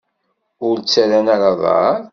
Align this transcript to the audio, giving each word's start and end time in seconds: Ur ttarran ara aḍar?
Ur 0.67 0.75
ttarran 0.79 1.27
ara 1.35 1.47
aḍar? 1.51 2.01